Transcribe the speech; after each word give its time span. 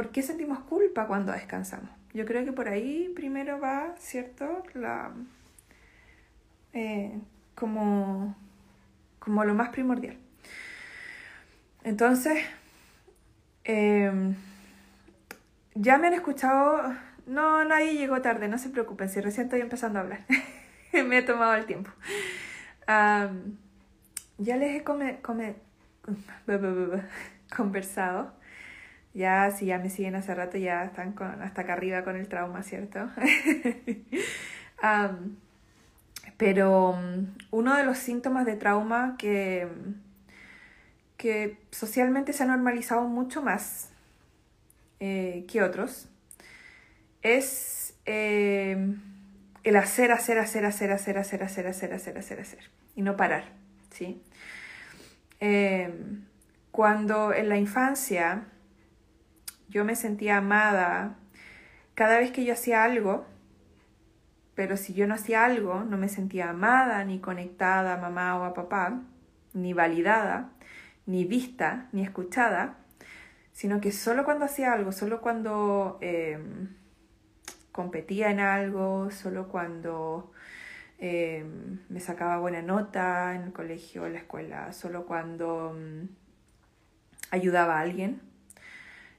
¿Por 0.00 0.12
qué 0.12 0.22
sentimos 0.22 0.60
culpa 0.60 1.06
cuando 1.06 1.32
descansamos? 1.32 1.90
Yo 2.14 2.24
creo 2.24 2.42
que 2.46 2.52
por 2.52 2.68
ahí 2.68 3.12
primero 3.14 3.60
va, 3.60 3.94
¿cierto? 3.98 4.62
La, 4.72 5.12
eh, 6.72 7.20
como, 7.54 8.34
como 9.18 9.44
lo 9.44 9.54
más 9.54 9.68
primordial. 9.68 10.16
Entonces, 11.84 12.42
Em, 13.64 14.34
ya 15.74 15.98
me 15.98 16.08
han 16.08 16.14
escuchado. 16.14 16.94
No, 17.26 17.64
nadie 17.64 17.94
llegó 17.94 18.20
tarde, 18.20 18.48
no 18.48 18.58
se 18.58 18.70
preocupen, 18.70 19.08
si 19.08 19.20
recién 19.20 19.44
estoy 19.46 19.60
empezando 19.60 19.98
a 19.98 20.02
hablar. 20.02 20.20
me 21.06 21.18
he 21.18 21.22
tomado 21.22 21.54
el 21.54 21.66
tiempo. 21.66 21.90
ya 22.86 24.56
les 24.56 24.76
he 24.76 24.84
come, 24.84 25.20
come, 25.20 25.54
conversado. 27.56 28.32
Ya, 29.14 29.50
si 29.50 29.66
ya 29.66 29.78
me 29.78 29.90
siguen 29.90 30.14
hace 30.14 30.34
rato, 30.34 30.56
ya 30.58 30.84
están 30.84 31.12
con, 31.12 31.42
hasta 31.42 31.62
acá 31.62 31.72
arriba 31.72 32.04
con 32.04 32.16
el 32.16 32.28
trauma, 32.28 32.62
¿cierto? 32.62 33.08
pero 36.36 36.90
um, 36.90 37.26
uno 37.50 37.76
de 37.76 37.84
los 37.84 37.98
síntomas 37.98 38.46
de 38.46 38.56
trauma 38.56 39.16
que 39.18 39.68
que 41.20 41.58
socialmente 41.70 42.32
se 42.32 42.44
ha 42.44 42.46
normalizado 42.46 43.02
mucho 43.02 43.42
más 43.42 43.90
eh, 45.00 45.44
que 45.46 45.62
otros, 45.62 46.08
es 47.20 47.92
eh, 48.06 48.96
el 49.62 49.76
hacer, 49.76 50.12
hacer, 50.12 50.38
hacer, 50.38 50.64
hacer, 50.64 50.92
hacer, 50.92 51.18
hacer, 51.18 51.42
hacer, 51.42 51.66
hacer, 51.66 51.92
hacer, 51.92 52.16
hacer, 52.16 52.40
hacer, 52.40 52.70
y 52.96 53.02
no 53.02 53.18
parar, 53.18 53.44
¿sí? 53.90 54.22
Eh, 55.40 55.92
cuando 56.70 57.34
en 57.34 57.50
la 57.50 57.58
infancia 57.58 58.44
yo 59.70 59.84
me 59.84 59.96
sentía 59.96 60.38
amada 60.38 61.16
cada 61.94 62.18
vez 62.18 62.32
que 62.32 62.44
yo 62.44 62.52
hacía 62.52 62.84
algo, 62.84 63.24
pero 64.54 64.76
si 64.76 64.94
yo 64.94 65.06
no 65.06 65.14
hacía 65.14 65.44
algo, 65.44 65.84
no 65.84 65.96
me 65.96 66.08
sentía 66.08 66.50
amada, 66.50 67.04
ni 67.04 67.20
conectada 67.20 67.94
a 67.94 67.96
mamá 67.96 68.38
o 68.38 68.44
a 68.44 68.52
papá, 68.52 69.00
ni 69.54 69.72
validada, 69.72 70.50
ni 71.06 71.24
vista 71.24 71.88
ni 71.92 72.02
escuchada, 72.02 72.78
sino 73.52 73.80
que 73.80 73.92
solo 73.92 74.24
cuando 74.24 74.44
hacía 74.44 74.72
algo, 74.72 74.92
solo 74.92 75.20
cuando 75.20 75.98
em, 76.00 76.74
competía 77.72 78.30
en 78.30 78.40
algo, 78.40 79.10
solo 79.10 79.48
cuando 79.48 80.32
em, 80.98 81.78
me 81.88 82.00
sacaba 82.00 82.38
buena 82.38 82.62
nota 82.62 83.34
en 83.34 83.42
el 83.42 83.52
colegio, 83.52 84.06
en 84.06 84.14
la 84.14 84.18
escuela, 84.20 84.72
solo 84.72 85.06
cuando 85.06 85.74
mm, 85.74 86.08
ayudaba 87.30 87.78
a 87.78 87.80
alguien, 87.80 88.29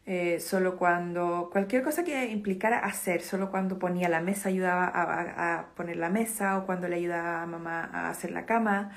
eh, 0.06 0.40
solo 0.40 0.78
cuando 0.78 1.50
cualquier 1.52 1.84
cosa 1.84 2.04
que 2.04 2.32
implicara 2.32 2.80
hacer, 2.80 3.22
solo 3.22 3.52
cuando 3.52 3.80
ponía 3.80 4.10
la 4.10 4.22
mesa 4.22 4.50
ayudaba 4.50 4.86
a, 4.86 5.60
a, 5.60 5.66
poner 5.76 5.98
la 5.98 6.10
mesa 6.10 6.58
o 6.58 6.66
cuando 6.66 6.88
le 6.88 6.96
ayudaba 6.96 7.44
a 7.44 7.46
mamá 7.46 7.90
a 7.94 8.10
hacer 8.10 8.32
la 8.32 8.46
cama 8.46 8.92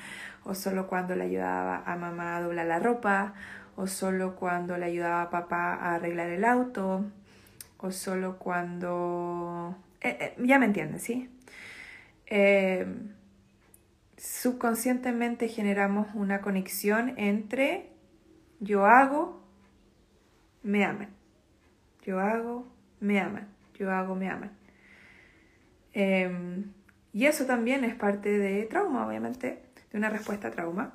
o 0.45 0.55
solo 0.55 0.87
cuando 0.87 1.17
le 1.17 1.25
ayudaba 1.25 1.83
a 1.87 1.97
mamá 1.97 2.37
a 2.37 2.43
doblar 2.43 2.67
la 2.67 2.79
ropa, 2.79 3.35
o 3.77 3.87
solo 3.87 4.37
cuando 4.37 4.77
le 4.77 4.87
ayudaba 4.87 5.23
a 5.23 5.31
papá 5.31 5.75
a 5.75 5.95
arreglar 5.95 6.31
el 6.31 6.45
auto, 6.45 7.05
o 7.79 7.91
solo 7.91 8.39
cuando... 8.39 9.77
Eh, 10.01 10.17
eh, 10.21 10.35
ya 10.39 10.59
me 10.59 10.67
entiendes, 10.67 11.03
¿sí? 11.03 11.31
Em, 12.27 13.15
subconscientemente 14.17 15.49
generamos 15.49 16.09
una 16.15 16.41
conexión 16.41 17.15
entre 17.17 17.91
yo 18.61 18.87
hago, 18.87 19.43
me 20.65 20.85
aman. 20.85 21.11
Yo 22.05 22.19
hago, 22.19 22.67
me 22.99 23.21
aman. 23.21 23.47
Yo 23.79 23.93
hago, 23.93 24.17
me 24.17 24.29
aman. 24.29 24.51
Em, 25.93 26.73
y 27.13 27.27
eso 27.27 27.47
también 27.47 27.85
es 27.85 27.95
parte 27.95 28.37
de 28.37 28.65
trauma, 28.65 29.07
obviamente 29.07 29.63
de 29.93 29.99
una 29.99 30.11
respuesta 30.11 30.49
a 30.49 30.51
trauma. 30.51 30.95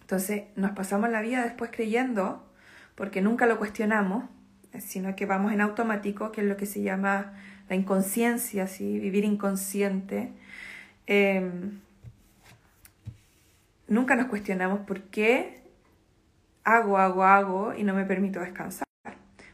Entonces 0.00 0.44
nos 0.54 0.70
pasamos 0.70 1.10
la 1.10 1.20
vida 1.20 1.42
después 1.42 1.70
creyendo, 1.72 2.48
porque 2.94 3.20
nunca 3.20 3.46
lo 3.46 3.58
cuestionamos, 3.58 4.24
sino 4.78 5.16
que 5.16 5.26
vamos 5.26 5.52
en 5.52 5.60
automático, 5.60 6.30
que 6.30 6.42
es 6.42 6.46
lo 6.46 6.56
que 6.56 6.66
se 6.66 6.82
llama 6.82 7.32
la 7.68 7.74
inconsciencia, 7.74 8.68
¿sí? 8.68 9.00
vivir 9.00 9.24
inconsciente. 9.24 10.32
Em, 11.06 11.80
nunca 13.88 14.14
nos 14.14 14.26
cuestionamos 14.26 14.80
por 14.80 15.02
qué 15.02 15.63
hago, 16.64 16.98
hago, 16.98 17.24
hago 17.24 17.74
y 17.74 17.84
no 17.84 17.94
me 17.94 18.04
permito 18.04 18.40
descansar. 18.40 18.84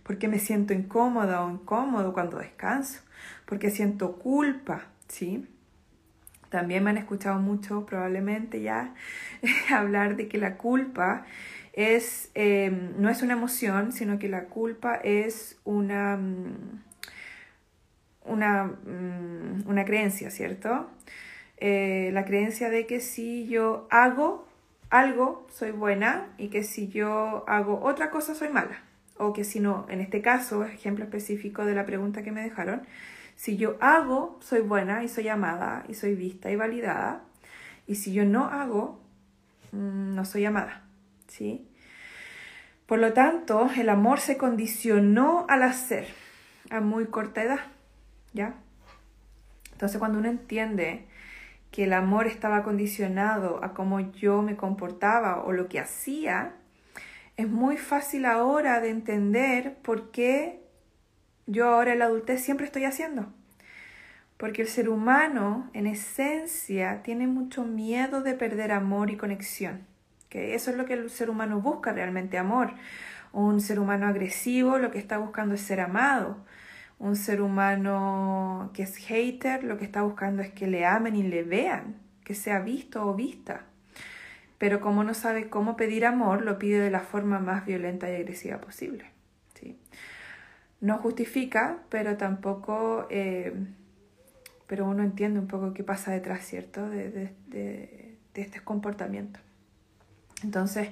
¿Por 0.03 0.19
qué 0.19 0.28
me 0.28 0.38
siento 0.38 0.72
incómoda 0.72 1.44
o 1.44 1.50
incómodo 1.50 2.12
cuando 2.12 2.38
descanso? 2.38 3.00
Porque 3.47 3.71
siento 3.71 4.16
culpa, 4.16 4.87
¿sí? 5.09 5.47
También 6.49 6.82
me 6.82 6.91
han 6.91 6.99
escuchado 6.99 7.38
mucho, 7.38 7.87
probablemente 7.87 8.60
ya, 8.60 8.94
hablar 9.72 10.16
de 10.16 10.26
que 10.26 10.38
la 10.38 10.56
culpa 10.56 11.25
es, 11.72 12.31
em, 12.34 13.00
no 13.00 13.09
es 13.09 13.22
una 13.22 13.34
emoción, 13.34 13.93
sino 13.93 14.19
que 14.19 14.28
la 14.28 14.47
culpa 14.47 14.97
es 14.97 15.60
una, 15.65 16.16
mm, 16.16 16.82
una, 18.25 18.65
mm, 18.65 19.69
una 19.69 19.84
creencia, 19.84 20.31
¿cierto? 20.31 20.91
Eh, 21.59 22.10
la 22.12 22.25
creencia 22.25 22.69
de 22.70 22.87
que 22.87 23.00
si 23.00 23.47
yo 23.47 23.87
hago 23.91 24.50
algo, 24.91 25.47
soy 25.51 25.71
buena 25.71 26.27
y 26.37 26.49
que 26.49 26.65
si 26.65 26.89
yo 26.89 27.45
hago 27.49 27.81
otra 27.83 28.11
cosa, 28.11 28.34
soy 28.34 28.49
mala. 28.49 28.83
O 29.17 29.33
que 29.33 29.45
si 29.45 29.61
no, 29.61 29.87
en 29.89 30.01
este 30.01 30.21
caso, 30.21 30.65
ejemplo 30.65 31.05
específico 31.05 31.65
de 31.65 31.75
la 31.75 31.87
pregunta 31.87 32.23
que 32.23 32.33
me 32.33 32.43
dejaron, 32.43 32.83
si 33.37 33.56
yo 33.56 33.77
hago, 33.81 34.39
soy 34.43 34.61
buena 34.61 35.03
y 35.05 35.09
soy 35.09 35.29
amada 35.29 35.84
y 35.89 35.95
soy 35.95 36.15
vista 36.15 36.50
y 36.50 36.56
validada. 36.56 37.23
Y 37.87 37.95
si 37.95 38.12
yo 38.12 38.25
no 38.25 38.47
hago, 38.47 39.00
mm, 39.73 40.15
no 40.15 40.25
soy 40.25 40.45
amada. 40.45 40.83
¿Sí? 41.29 41.67
Por 42.87 42.99
lo 42.99 43.12
tanto, 43.12 43.71
el 43.77 43.89
amor 43.89 44.21
se 44.21 44.37
condicionó 44.37 45.47
al 45.49 45.62
hacer 45.62 46.09
a 46.71 46.81
muy 46.81 47.06
corta 47.06 47.43
edad. 47.43 47.61
¿Ya? 48.33 48.55
Entonces, 49.73 49.99
cuando 49.99 50.19
uno 50.19 50.29
entiende 50.29 51.06
que 51.70 51.84
el 51.84 51.92
amor 51.92 52.26
estaba 52.26 52.62
condicionado 52.62 53.62
a 53.62 53.75
cómo 53.75 54.00
yo 54.00 54.42
me 54.42 54.56
comportaba 54.56 55.42
o 55.42 55.53
lo 55.53 55.69
que 55.69 55.78
hacía, 55.78 56.54
es 57.36 57.48
muy 57.48 57.76
fácil 57.76 58.26
ahora 58.26 58.81
de 58.81 58.91
entender 58.91 59.76
por 59.82 60.10
qué 60.10 60.60
yo 61.47 61.69
ahora 61.69 61.92
en 61.92 62.00
la 62.00 62.04
adultez 62.06 62.42
siempre 62.42 62.66
estoy 62.66 62.84
haciendo. 62.84 63.32
Porque 64.36 64.62
el 64.62 64.69
ser 64.69 64.88
humano, 64.88 65.70
en 65.75 65.86
esencia, 65.86 67.03
tiene 67.03 67.26
mucho 67.26 67.64
miedo 67.64 68.22
de 68.22 68.34
perder 68.34 68.72
amor 68.72 69.10
y 69.10 69.16
conexión. 69.16 69.87
Que 70.28 70.54
eso 70.54 70.70
es 70.70 70.76
lo 70.76 70.87
que 70.87 70.94
el 70.94 71.11
ser 71.11 71.28
humano 71.28 71.61
busca 71.61 71.93
realmente, 71.93 72.38
amor. 72.38 72.73
Un 73.32 73.61
ser 73.61 73.78
humano 73.78 74.06
agresivo 74.06 74.78
lo 74.78 74.90
que 74.90 74.99
está 74.99 75.19
buscando 75.19 75.55
es 75.55 75.61
ser 75.61 75.81
amado. 75.81 76.38
Un 77.00 77.17
ser 77.17 77.43
humano 77.43 78.70
que 78.73 78.85
es 78.85 78.97
hater 78.97 79.64
lo 79.64 79.76
que 79.76 79.85
está 79.85 80.02
buscando 80.02 80.43
es 80.43 80.50
que 80.50 80.69
le 80.69 80.87
amen 80.87 81.17
y 81.17 81.25
le 81.25 81.43
vean, 81.43 81.97
que 82.23 82.37
sea 82.37 82.61
visto 82.61 83.05
o 83.05 83.14
vista. 83.14 83.62
Pero 84.58 84.81
como 84.81 85.02
no 85.02 85.14
sabe 85.14 85.50
cómo 85.50 85.76
pedir 85.76 86.06
amor, 86.06 86.43
lo 86.44 86.58
pide 86.58 86.79
de 86.79 86.91
la 86.93 87.00
forma 87.00 87.41
más 87.41 87.67
violenta 87.67 88.08
y 88.08 88.14
agresiva 88.14 88.61
posible. 88.61 89.06
¿sí? 89.55 89.76
no 90.81 90.99
justifica, 90.99 91.79
pero 91.88 92.17
tampoco, 92.17 93.06
eh, 93.11 93.52
pero 94.67 94.87
uno 94.87 95.02
entiende 95.02 95.38
un 95.38 95.47
poco 95.47 95.75
qué 95.75 95.85
pasa 95.85 96.12
detrás, 96.12 96.44
¿cierto? 96.44 96.88
De, 96.88 97.11
de, 97.11 97.35
de, 97.49 98.17
este 98.35 98.61
comportamiento. 98.61 99.38
Entonces, 100.43 100.88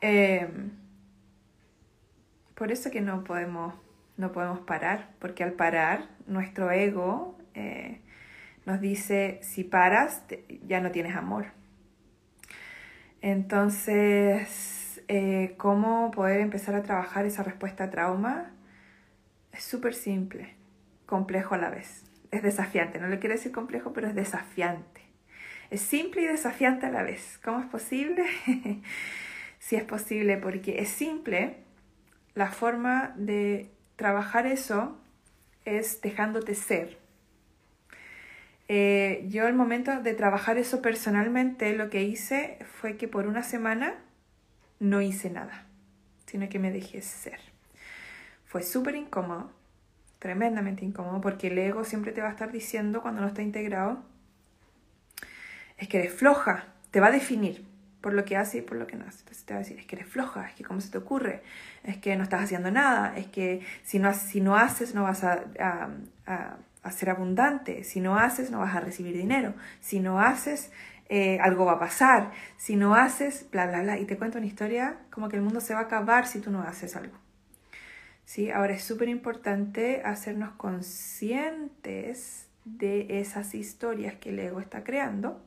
eh, 0.00 0.48
por 2.54 2.70
eso 2.70 2.92
que 2.92 3.00
no 3.00 3.24
podemos, 3.24 3.74
no 4.16 4.32
podemos 4.32 4.60
parar, 4.60 5.10
porque 5.18 5.44
al 5.44 5.52
parar, 5.52 6.08
nuestro 6.26 6.70
ego 6.70 7.38
eh, 7.54 8.00
nos 8.66 8.80
dice, 8.80 9.38
si 9.42 9.64
paras, 9.64 10.24
ya 10.66 10.80
no 10.80 10.90
tienes 10.90 11.16
amor. 11.16 11.46
Entonces, 13.20 15.02
eh, 15.08 15.54
cómo 15.56 16.10
poder 16.10 16.40
empezar 16.40 16.74
a 16.74 16.82
trabajar 16.82 17.26
esa 17.26 17.42
respuesta 17.42 17.84
a 17.84 17.90
trauma 17.90 18.50
es 19.52 19.64
súper 19.64 19.94
simple, 19.94 20.54
complejo 21.06 21.54
a 21.54 21.58
la 21.58 21.70
vez. 21.70 22.04
Es 22.30 22.42
desafiante, 22.42 22.98
no 22.98 23.08
le 23.08 23.18
quiero 23.18 23.34
decir 23.34 23.52
complejo, 23.52 23.92
pero 23.92 24.08
es 24.08 24.14
desafiante. 24.14 25.02
Es 25.70 25.80
simple 25.80 26.22
y 26.22 26.26
desafiante 26.26 26.86
a 26.86 26.90
la 26.90 27.02
vez. 27.02 27.38
¿Cómo 27.42 27.60
es 27.60 27.66
posible? 27.66 28.24
sí 29.58 29.76
es 29.76 29.84
posible 29.84 30.36
porque 30.36 30.80
es 30.80 30.88
simple. 30.88 31.58
La 32.34 32.50
forma 32.50 33.14
de 33.16 33.70
trabajar 33.96 34.46
eso 34.46 34.98
es 35.64 36.00
dejándote 36.00 36.54
ser. 36.54 36.98
Eh, 38.68 39.26
yo 39.28 39.46
el 39.46 39.54
momento 39.54 40.00
de 40.00 40.14
trabajar 40.14 40.56
eso 40.58 40.80
personalmente, 40.80 41.76
lo 41.76 41.90
que 41.90 42.02
hice 42.02 42.58
fue 42.80 42.96
que 42.96 43.08
por 43.08 43.26
una 43.26 43.42
semana 43.42 43.94
no 44.80 45.02
hice 45.02 45.30
nada, 45.30 45.66
sino 46.26 46.48
que 46.48 46.58
me 46.58 46.70
dejé 46.70 47.02
ser. 47.02 47.40
Fue 48.46 48.62
súper 48.62 48.96
incómodo, 48.96 49.52
tremendamente 50.18 50.84
incómodo, 50.84 51.20
porque 51.20 51.48
el 51.48 51.58
ego 51.58 51.84
siempre 51.84 52.12
te 52.12 52.22
va 52.22 52.28
a 52.28 52.32
estar 52.32 52.52
diciendo 52.52 53.02
cuando 53.02 53.20
no 53.20 53.26
está 53.26 53.42
integrado, 53.42 54.02
es 55.76 55.88
que 55.88 55.98
eres 55.98 56.14
floja, 56.14 56.68
te 56.90 57.00
va 57.00 57.08
a 57.08 57.12
definir 57.12 57.73
por 58.04 58.12
lo 58.12 58.26
que 58.26 58.36
hace 58.36 58.58
y 58.58 58.60
por 58.60 58.76
lo 58.76 58.86
que 58.86 58.96
no 58.96 59.06
hace. 59.06 59.20
Entonces 59.20 59.44
te 59.44 59.54
va 59.54 59.60
a 59.60 59.62
decir, 59.62 59.78
es 59.78 59.86
que 59.86 59.96
eres 59.96 60.06
floja, 60.06 60.46
es 60.46 60.52
que 60.52 60.62
cómo 60.62 60.82
se 60.82 60.90
te 60.90 60.98
ocurre, 60.98 61.42
es 61.84 61.96
que 61.96 62.14
no 62.16 62.22
estás 62.22 62.42
haciendo 62.42 62.70
nada, 62.70 63.16
es 63.16 63.28
que 63.28 63.62
si 63.82 63.98
no, 63.98 64.12
si 64.12 64.42
no 64.42 64.56
haces 64.56 64.94
no 64.94 65.04
vas 65.04 65.24
a, 65.24 65.42
a, 66.26 66.90
ser 66.90 67.08
abundante, 67.08 67.82
si 67.82 68.00
no 68.00 68.18
haces 68.18 68.50
no 68.50 68.58
vas 68.58 68.76
a 68.76 68.80
recibir 68.80 69.16
dinero, 69.16 69.54
si 69.80 70.00
no 70.00 70.20
haces 70.20 70.70
eh, 71.08 71.38
algo 71.40 71.64
va 71.64 71.72
a 71.72 71.78
pasar, 71.78 72.30
si 72.58 72.76
no 72.76 72.94
haces, 72.94 73.46
bla, 73.50 73.66
bla, 73.68 73.80
bla. 73.80 73.98
Y 73.98 74.04
te 74.04 74.18
cuento 74.18 74.36
una 74.36 74.46
historia 74.46 74.98
como 75.10 75.30
que 75.30 75.36
el 75.36 75.42
mundo 75.42 75.62
se 75.62 75.72
va 75.72 75.80
a 75.80 75.84
acabar 75.84 76.26
si 76.26 76.40
tú 76.40 76.50
no 76.50 76.60
haces 76.60 76.96
algo. 76.96 77.16
¿Sí? 78.26 78.50
Ahora 78.50 78.74
es 78.74 78.84
súper 78.84 79.08
importante 79.08 80.02
hacernos 80.04 80.52
conscientes 80.56 82.48
de 82.66 83.20
esas 83.20 83.54
historias 83.54 84.14
que 84.16 84.28
el 84.28 84.40
ego 84.40 84.60
está 84.60 84.84
creando 84.84 85.42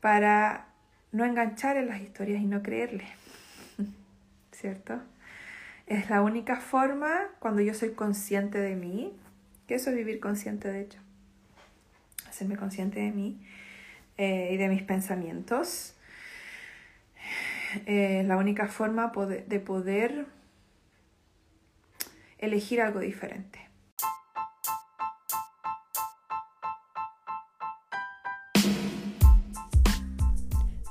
para 0.00 0.68
no 1.16 1.24
enganchar 1.24 1.78
en 1.78 1.88
las 1.88 2.00
historias 2.00 2.42
y 2.42 2.44
no 2.44 2.62
creerle. 2.62 3.04
¿Cierto? 4.52 5.00
Es 5.86 6.10
la 6.10 6.20
única 6.22 6.56
forma 6.56 7.28
cuando 7.38 7.62
yo 7.62 7.72
soy 7.72 7.92
consciente 7.92 8.58
de 8.58 8.76
mí, 8.76 9.16
que 9.66 9.76
eso 9.76 9.90
es 9.90 9.96
vivir 9.96 10.20
consciente 10.20 10.68
de 10.70 10.82
hecho, 10.82 10.98
hacerme 12.28 12.56
consciente 12.56 13.00
de 13.00 13.12
mí 13.12 13.40
eh, 14.18 14.50
y 14.52 14.56
de 14.58 14.68
mis 14.68 14.82
pensamientos. 14.82 15.94
Es 17.86 18.26
la 18.26 18.36
única 18.36 18.68
forma 18.68 19.12
de 19.46 19.60
poder 19.60 20.26
elegir 22.38 22.80
algo 22.80 23.00
diferente. 23.00 23.65